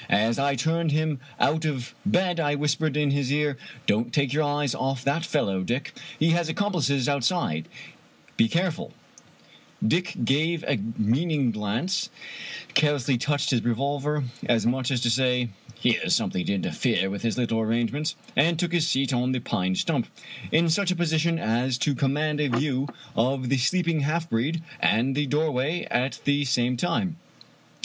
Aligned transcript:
As 0.09 0.39
I 0.39 0.55
turned 0.55 0.91
him 0.93 1.19
out 1.39 1.63
of 1.63 1.93
bed 2.07 2.39
I 2.39 2.55
whispered 2.55 2.97
in 2.97 3.11
his 3.11 3.31
ear:" 3.31 3.55
Don't 3.85 4.11
take 4.11 4.33
your 4.33 4.41
eyes 4.41 4.73
off 4.73 5.03
that 5.03 5.23
fellow, 5.23 5.61
Dick. 5.61 5.93
He 6.17 6.29
has 6.31 6.49
accomplices 6.49 7.07
outside; 7.07 7.67
be 8.35 8.47
care 8.47 8.71
ful 8.71 8.93
1" 9.81 9.89
Dick 9.89 10.15
gave 10.25 10.63
a 10.63 10.79
meaning 10.97 11.51
glance, 11.51 12.09
carelessly 12.73 13.15
touched 13.19 13.51
his 13.51 13.61
revolver, 13.63 14.23
as 14.47 14.65
much 14.65 14.89
as 14.89 15.01
to 15.01 15.11
say," 15.11 15.49
Here's 15.79 16.15
something 16.15 16.47
to 16.47 16.53
interfere 16.55 17.11
with 17.11 17.21
his 17.21 17.37
little 17.37 17.59
arrangements," 17.59 18.15
and 18.35 18.57
took 18.57 18.71
his 18.73 18.87
seat 18.89 19.13
on 19.13 19.33
the 19.33 19.39
pine 19.39 19.75
stump, 19.75 20.07
in 20.51 20.67
such 20.71 20.89
a 20.89 20.95
position 20.95 21.37
as 21.37 21.77
to 21.77 21.93
command 21.93 22.41
a 22.41 22.49
view 22.49 22.87
cf 23.15 23.49
the 23.49 23.57
sleeping 23.59 23.99
half 23.99 24.27
breed 24.31 24.63
and 24.79 25.15
the 25.15 25.27
doorway 25.27 25.85
at 25.91 26.19
the 26.23 26.43
same 26.43 26.75
time. 26.75 27.17